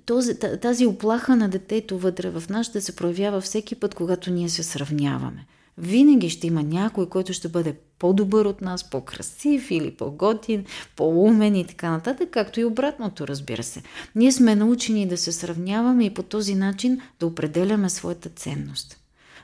този, 0.05 0.39
тази 0.62 0.85
оплаха 0.85 1.35
на 1.35 1.50
детето 1.50 1.97
вътре 1.97 2.29
в 2.29 2.43
нас 2.50 2.65
ще 2.65 2.81
се 2.81 2.95
проявява 2.95 3.41
всеки 3.41 3.75
път, 3.75 3.95
когато 3.95 4.31
ние 4.31 4.50
се 4.50 4.63
сравняваме. 4.63 5.45
Винаги 5.77 6.29
ще 6.29 6.47
има 6.47 6.63
някой, 6.63 7.09
който 7.09 7.33
ще 7.33 7.47
бъде 7.47 7.75
по-добър 8.00 8.45
от 8.45 8.62
нас, 8.62 8.89
по-красив 8.89 9.71
или 9.71 9.91
по-готин, 9.91 10.65
по-умен 10.95 11.55
и 11.55 11.67
така 11.67 11.91
нататък, 11.91 12.29
както 12.31 12.59
и 12.59 12.65
обратното, 12.65 13.27
разбира 13.27 13.63
се. 13.63 13.83
Ние 14.15 14.31
сме 14.31 14.55
научени 14.55 15.07
да 15.07 15.17
се 15.17 15.31
сравняваме 15.31 16.05
и 16.05 16.13
по 16.13 16.23
този 16.23 16.55
начин 16.55 17.01
да 17.19 17.27
определяме 17.27 17.89
своята 17.89 18.29
ценност. 18.29 19.02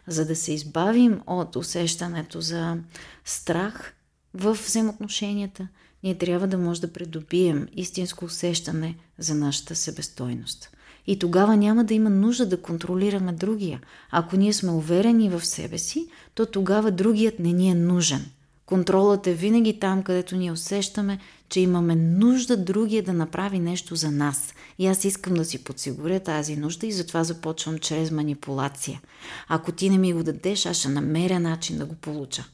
За 0.10 0.26
да 0.26 0.36
се 0.36 0.54
избавим 0.54 1.22
от 1.28 1.56
усещането 1.56 2.42
за 2.42 2.78
страх 3.26 3.94
в 4.34 4.58
взаимоотношенията– 4.66 5.68
ние 6.04 6.16
трябва 6.16 6.48
да 6.48 6.58
може 6.58 6.82
да 6.82 6.94
придобием 6.94 7.68
истинско 7.76 8.26
усещане 8.26 8.96
за 9.18 9.36
нашата 9.36 9.76
себестойност. 9.76 10.70
И 11.08 11.20
тогава 11.20 11.58
няма 11.58 11.84
да 11.84 11.94
има 11.94 12.10
нужда 12.10 12.46
да 12.46 12.62
контролираме 12.62 13.32
другия. 13.32 13.82
Ако 14.12 14.38
ние 14.38 14.54
сме 14.54 14.72
уверени 14.72 15.30
в 15.30 15.46
себе 15.46 15.78
си, 15.78 16.08
то 16.34 16.46
тогава 16.46 16.92
другият 16.92 17.40
не 17.40 17.54
ни 17.54 17.70
е 17.70 17.76
нужен. 17.76 18.26
Контролът 18.66 19.28
е 19.28 19.34
винаги 19.34 19.80
там, 19.80 20.04
където 20.04 20.36
ние 20.36 20.52
усещаме, 20.52 21.20
че 21.50 21.60
имаме 21.60 21.96
нужда 21.96 22.58
другия 22.58 23.04
да 23.04 23.14
направи 23.14 23.60
нещо 23.60 23.96
за 23.96 24.12
нас. 24.12 24.54
И 24.80 24.88
аз 24.88 25.06
искам 25.06 25.34
да 25.34 25.46
си 25.46 25.64
подсигуря 25.64 26.20
тази 26.20 26.56
нужда 26.56 26.88
и 26.88 26.92
затова 26.92 27.24
започвам 27.24 27.78
чрез 27.78 28.12
манипулация. 28.12 29.02
Ако 29.48 29.72
ти 29.72 29.90
не 29.90 29.98
ми 29.98 30.14
го 30.14 30.24
дадеш, 30.24 30.66
аз 30.66 30.78
ще 30.78 30.90
намеря 30.90 31.40
начин 31.40 31.78
да 31.78 31.86
го 31.86 31.96
получа. 31.96 32.46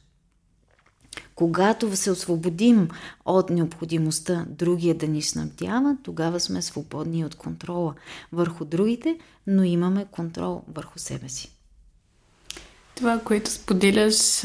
Когато 1.34 1.96
се 1.96 2.10
освободим 2.10 2.88
от 3.24 3.50
необходимостта 3.50 4.46
другия 4.48 4.94
да 4.94 5.08
ни 5.08 5.22
снабдява, 5.22 5.96
тогава 6.02 6.40
сме 6.40 6.62
свободни 6.62 7.24
от 7.24 7.34
контрола 7.34 7.94
върху 8.32 8.64
другите, 8.64 9.18
но 9.46 9.64
имаме 9.64 10.06
контрол 10.10 10.62
върху 10.68 10.98
себе 10.98 11.28
си. 11.28 11.55
Това, 12.96 13.18
което 13.24 13.50
споделяш, 13.50 14.44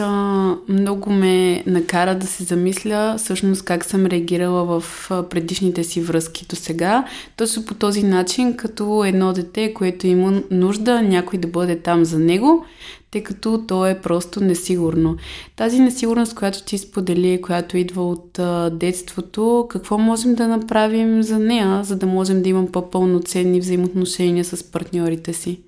много 0.69 1.09
ме 1.09 1.63
накара 1.67 2.15
да 2.15 2.27
се 2.27 2.43
замисля 2.43 3.15
всъщност 3.17 3.65
как 3.65 3.85
съм 3.85 4.05
реагирала 4.05 4.79
в 4.79 5.07
предишните 5.29 5.83
си 5.83 6.01
връзки 6.01 6.45
до 6.49 6.55
сега. 6.55 7.05
Точно 7.37 7.65
по 7.65 7.73
този 7.73 8.03
начин, 8.03 8.57
като 8.57 9.05
едно 9.05 9.33
дете, 9.33 9.73
което 9.73 10.07
има 10.07 10.41
нужда 10.51 11.01
някой 11.01 11.39
да 11.39 11.47
бъде 11.47 11.79
там 11.79 12.05
за 12.05 12.19
него, 12.19 12.65
тъй 13.11 13.23
като 13.23 13.63
то 13.67 13.85
е 13.85 14.01
просто 14.01 14.43
несигурно. 14.43 15.17
Тази 15.55 15.79
несигурност, 15.79 16.35
която 16.35 16.63
ти 16.63 16.77
сподели, 16.77 17.41
която 17.41 17.77
идва 17.77 18.09
от 18.09 18.39
детството, 18.77 19.67
какво 19.69 19.97
можем 19.97 20.35
да 20.35 20.47
направим 20.47 21.23
за 21.23 21.39
нея, 21.39 21.83
за 21.83 21.95
да 21.95 22.05
можем 22.05 22.41
да 22.41 22.49
имам 22.49 22.67
по-пълноценни 22.67 23.59
взаимоотношения 23.59 24.45
с 24.45 24.63
партньорите 24.63 25.33
си? 25.33 25.59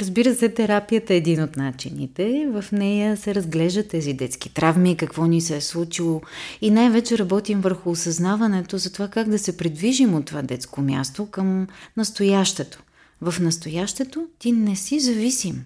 Разбира 0.00 0.34
се, 0.34 0.48
терапията 0.48 1.14
е 1.14 1.16
един 1.16 1.42
от 1.42 1.56
начините. 1.56 2.48
В 2.52 2.64
нея 2.72 3.16
се 3.16 3.34
разглеждат 3.34 3.88
тези 3.88 4.12
детски 4.12 4.54
травми, 4.54 4.96
какво 4.96 5.26
ни 5.26 5.40
се 5.40 5.56
е 5.56 5.60
случило 5.60 6.22
и 6.60 6.70
най-вече 6.70 7.18
работим 7.18 7.60
върху 7.60 7.90
осъзнаването 7.90 8.78
за 8.78 8.92
това 8.92 9.08
как 9.08 9.28
да 9.28 9.38
се 9.38 9.56
придвижим 9.56 10.14
от 10.14 10.26
това 10.26 10.42
детско 10.42 10.80
място 10.80 11.26
към 11.26 11.66
настоящето. 11.96 12.82
В 13.20 13.40
настоящето 13.40 14.26
ти 14.38 14.52
не 14.52 14.76
си 14.76 15.00
зависим. 15.00 15.64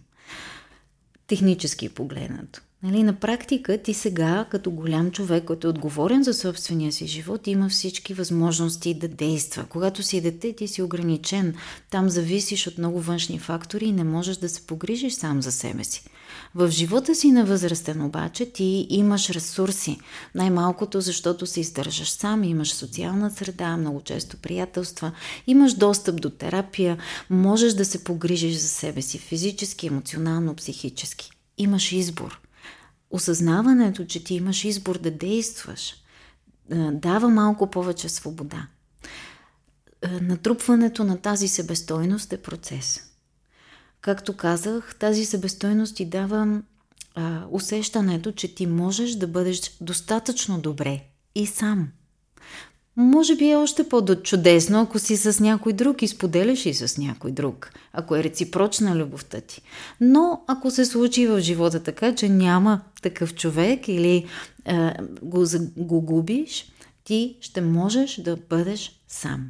Технически 1.27 1.89
погледнато. 1.89 2.61
Нали, 2.83 3.03
на 3.03 3.13
практика 3.13 3.79
ти 3.79 3.95
сега, 3.95 4.47
като 4.51 4.71
голям 4.71 5.11
човек, 5.11 5.45
който 5.45 5.67
е 5.67 5.71
отговорен 5.71 6.23
за 6.23 6.35
собствения 6.35 6.93
си 6.93 7.07
живот, 7.07 7.47
има 7.47 7.69
всички 7.69 8.15
възможности 8.15 8.95
да 8.95 9.09
действа. 9.09 9.65
Когато 9.69 10.03
си 10.03 10.21
дете, 10.21 10.53
ти 10.53 10.69
си 10.69 10.83
ограничен. 10.83 11.55
Там 11.91 12.09
зависиш 12.09 12.67
от 12.67 12.79
много 12.79 13.01
външни 13.01 13.39
фактори 13.39 13.85
и 13.85 13.93
не 13.93 14.05
можеш 14.05 14.37
да 14.37 14.49
се 14.49 14.67
погрижиш 14.67 15.13
сам 15.13 15.43
за 15.43 15.53
себе 15.53 15.85
си. 15.85 16.05
В 16.55 16.71
живота 16.71 17.15
си 17.15 17.31
на 17.31 17.45
възрастен 17.45 18.03
обаче 18.03 18.53
ти 18.53 18.87
имаш 18.91 19.31
ресурси. 19.31 19.99
Най-малкото, 20.35 21.01
защото 21.01 21.47
се 21.47 21.61
издържаш 21.61 22.11
сам, 22.11 22.45
имаш 22.45 22.73
социална 22.73 23.31
среда, 23.31 23.77
много 23.77 24.01
често 24.01 24.37
приятелства, 24.37 25.13
имаш 25.47 25.75
достъп 25.75 26.21
до 26.21 26.31
терапия, 26.31 26.99
можеш 27.31 27.73
да 27.73 27.85
се 27.85 28.05
погрижиш 28.05 28.55
за 28.55 28.69
себе 28.69 29.03
си 29.03 29.19
физически, 29.19 29.87
емоционално, 29.87 30.55
психически. 30.55 31.31
Имаш 31.59 31.93
избор– 31.93 32.41
осъзнаването, 33.11 34.05
че 34.05 34.25
ти 34.25 34.35
имаш 34.35 34.65
избор 34.65 34.99
да 34.99 35.11
действаш, 35.11 35.95
дава 36.93 37.29
малко 37.29 37.71
повече 37.71 38.09
свобода. 38.09 38.67
Натрупването 40.21 41.05
на 41.05 41.19
тази 41.19 41.49
себестойност 41.49 42.33
е 42.33 42.43
процес. 42.43 43.01
Както 44.01 44.37
казах, 44.37 44.95
тази 44.99 45.25
себестойност 45.25 45.97
ти 45.97 46.05
дава 46.05 46.63
а, 47.15 47.47
усещането, 47.51 48.33
че 48.33 48.55
ти 48.55 48.67
можеш 48.67 49.15
да 49.15 49.27
бъдеш 49.27 49.61
достатъчно 49.81 50.61
добре 50.61 51.05
и 51.35 51.47
сам. 51.47 51.89
Може 53.01 53.37
би 53.37 53.51
е 53.51 53.57
още 53.57 53.89
по-чудесно, 53.89 54.81
ако 54.81 54.99
си 54.99 55.17
с 55.17 55.41
някой 55.41 55.73
друг 55.73 56.03
и 56.03 56.09
споделяш 56.09 56.67
и 56.67 56.75
с 56.75 56.99
някой 56.99 57.31
друг, 57.31 57.71
ако 57.93 58.17
е 58.17 58.25
реципрочна 58.25 58.97
любовта 58.97 59.41
ти. 59.41 59.63
Но 60.01 60.41
ако 60.47 60.71
се 60.71 60.85
случи 60.85 61.27
в 61.27 61.41
живота 61.41 61.83
така, 61.83 62.15
че 62.15 62.29
няма 62.29 62.81
такъв 63.03 63.35
човек 63.35 63.89
или 63.89 64.27
е, 64.65 64.93
го, 65.23 65.45
го 65.77 66.01
губиш, 66.01 66.73
ти 67.05 67.37
ще 67.41 67.61
можеш 67.61 68.21
да 68.21 68.37
бъдеш 68.51 69.01
сам. 69.09 69.47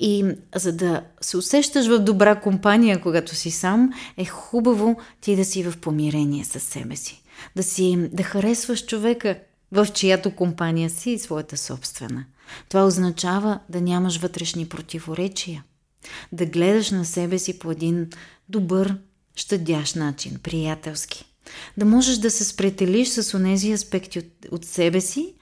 И 0.00 0.24
за 0.54 0.72
да 0.72 1.02
се 1.20 1.36
усещаш 1.36 1.86
в 1.86 1.98
добра 1.98 2.40
компания, 2.40 3.00
когато 3.00 3.34
си 3.34 3.50
сам, 3.50 3.92
е 4.16 4.24
хубаво 4.24 4.96
ти 5.20 5.36
да 5.36 5.44
си 5.44 5.62
в 5.62 5.78
помирение 5.80 6.44
с 6.44 6.60
себе 6.60 6.96
си. 6.96 7.22
Да 7.56 7.62
си, 7.62 8.08
да 8.12 8.22
харесваш 8.22 8.86
човека, 8.86 9.38
в 9.72 9.86
чиято 9.86 10.30
компания 10.30 10.90
си 10.90 11.10
и 11.10 11.18
своята 11.18 11.56
собствена. 11.56 12.24
Това 12.68 12.84
означава 12.84 13.60
да 13.68 13.80
нямаш 13.80 14.16
вътрешни 14.16 14.68
противоречия, 14.68 15.64
да 16.32 16.46
гледаш 16.46 16.90
на 16.90 17.04
себе 17.04 17.38
си 17.38 17.58
по 17.58 17.70
един 17.70 18.10
добър, 18.48 18.96
щадящ 19.36 19.96
начин, 19.96 20.38
приятелски. 20.42 21.24
Да 21.76 21.84
можеш 21.84 22.16
да 22.16 22.30
се 22.30 22.44
спретелиш 22.44 23.08
с 23.08 23.34
онези 23.34 23.72
аспекти 23.72 24.18
от, 24.18 24.26
от 24.50 24.64
себе 24.64 25.00
си, 25.00 25.34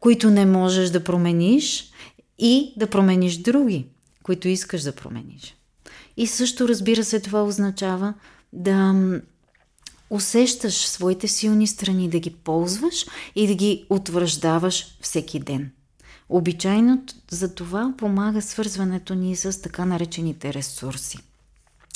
които 0.00 0.30
не 0.30 0.46
можеш 0.46 0.90
да 0.90 1.04
промениш 1.04 1.90
и 2.38 2.74
да 2.76 2.86
промениш 2.86 3.36
други, 3.36 3.86
които 4.22 4.48
искаш 4.48 4.82
да 4.82 4.92
промениш. 4.92 5.54
И 6.16 6.26
също, 6.26 6.68
разбира 6.68 7.04
се, 7.04 7.20
това 7.20 7.44
означава 7.44 8.14
да 8.52 8.94
усещаш 10.10 10.74
своите 10.74 11.28
силни 11.28 11.66
страни, 11.66 12.08
да 12.08 12.18
ги 12.18 12.30
ползваш 12.30 13.06
и 13.34 13.46
да 13.46 13.54
ги 13.54 13.86
утвърждаваш 13.90 14.96
всеки 15.00 15.40
ден. 15.40 15.70
Обичайно 16.30 17.02
за 17.30 17.54
това 17.54 17.94
помага 17.98 18.42
свързването 18.42 19.14
ни 19.14 19.36
с 19.36 19.62
така 19.62 19.84
наречените 19.84 20.54
ресурси. 20.54 21.18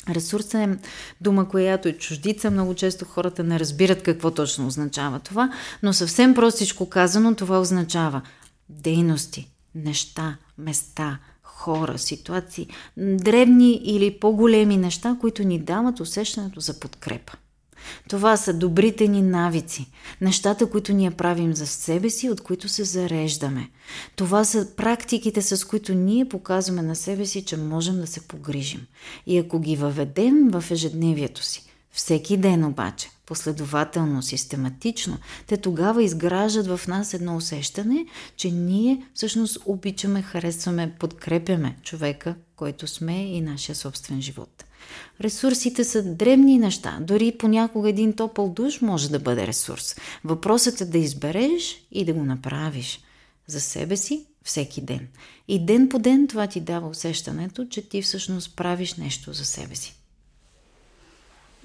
Ресурс 0.09 0.53
е 0.53 0.77
дума, 1.21 1.49
която 1.49 1.87
е 1.87 1.93
чуждица. 1.93 2.51
Много 2.51 2.75
често 2.75 3.05
хората 3.05 3.43
не 3.43 3.59
разбират 3.59 4.03
какво 4.03 4.31
точно 4.31 4.67
означава 4.67 5.19
това, 5.19 5.51
но 5.83 5.93
съвсем 5.93 6.33
простичко 6.33 6.89
казано 6.89 7.35
това 7.35 7.59
означава 7.59 8.21
дейности, 8.69 9.51
неща, 9.75 10.37
места, 10.57 11.19
хора, 11.43 11.97
ситуации, 11.97 12.67
древни 12.97 13.73
или 13.73 14.19
по-големи 14.19 14.77
неща, 14.77 15.17
които 15.21 15.43
ни 15.43 15.59
дават 15.59 15.99
усещането 15.99 16.59
за 16.59 16.79
подкрепа. 16.79 17.33
Това 18.09 18.37
са 18.37 18.53
добрите 18.53 19.07
ни 19.07 19.21
навици, 19.21 19.91
нещата, 20.21 20.69
които 20.69 20.93
ние 20.93 21.11
правим 21.11 21.53
за 21.53 21.67
себе 21.67 22.09
си, 22.09 22.29
от 22.29 22.41
които 22.41 22.69
се 22.69 22.83
зареждаме. 22.83 23.69
Това 24.15 24.45
са 24.45 24.67
практиките, 24.75 25.41
с 25.41 25.67
които 25.67 25.93
ние 25.93 26.29
показваме 26.29 26.81
на 26.81 26.95
себе 26.95 27.25
си, 27.25 27.45
че 27.45 27.57
можем 27.57 27.95
да 27.95 28.07
се 28.07 28.27
погрижим. 28.27 28.87
И 29.25 29.37
ако 29.37 29.59
ги 29.59 29.75
въведем 29.75 30.49
в 30.51 30.63
ежедневието 30.71 31.43
си, 31.43 31.63
всеки 31.91 32.37
ден 32.37 32.65
обаче, 32.65 33.09
последователно, 33.25 34.21
систематично, 34.21 35.17
те 35.47 35.57
тогава 35.57 36.03
изграждат 36.03 36.67
в 36.67 36.87
нас 36.87 37.13
едно 37.13 37.35
усещане, 37.35 38.05
че 38.35 38.51
ние 38.51 39.05
всъщност 39.13 39.59
обичаме, 39.65 40.21
харесваме, 40.21 40.95
подкрепяме 40.99 41.77
човека, 41.83 42.35
който 42.55 42.87
сме 42.87 43.35
и 43.35 43.41
нашия 43.41 43.75
собствен 43.75 44.21
живот. 44.21 44.64
Ресурсите 45.21 45.83
са 45.83 46.03
древни 46.03 46.57
неща. 46.57 46.97
Дори 47.01 47.31
понякога 47.39 47.89
един 47.89 48.13
топъл 48.13 48.49
душ 48.49 48.81
може 48.81 49.11
да 49.11 49.19
бъде 49.19 49.47
ресурс. 49.47 49.95
Въпросът 50.23 50.81
е 50.81 50.85
да 50.85 50.97
избереш 50.97 51.87
и 51.91 52.05
да 52.05 52.13
го 52.13 52.23
направиш 52.23 52.99
за 53.47 53.61
себе 53.61 53.97
си 53.97 54.25
всеки 54.43 54.81
ден. 54.81 55.07
И 55.47 55.65
ден 55.65 55.89
по 55.89 55.99
ден 55.99 56.27
това 56.27 56.47
ти 56.47 56.61
дава 56.61 56.87
усещането, 56.87 57.65
че 57.65 57.89
ти 57.89 58.01
всъщност 58.01 58.55
правиш 58.55 58.95
нещо 58.95 59.33
за 59.33 59.45
себе 59.45 59.75
си. 59.75 59.95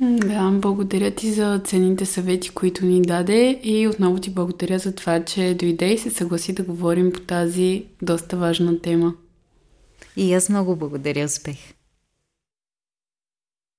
Да, 0.00 0.50
благодаря 0.50 1.10
ти 1.10 1.32
за 1.32 1.60
ценните 1.64 2.06
съвети, 2.06 2.50
които 2.50 2.84
ни 2.84 3.02
даде 3.02 3.60
и 3.62 3.88
отново 3.88 4.18
ти 4.18 4.30
благодаря 4.30 4.78
за 4.78 4.94
това, 4.94 5.24
че 5.24 5.56
дойде 5.58 5.92
и 5.92 5.98
се 5.98 6.10
съгласи 6.10 6.52
да 6.52 6.62
говорим 6.62 7.12
по 7.12 7.20
тази 7.20 7.84
доста 8.02 8.36
важна 8.36 8.80
тема. 8.80 9.14
И 10.16 10.34
аз 10.34 10.48
много 10.48 10.76
благодаря 10.76 11.24
успех. 11.24 11.58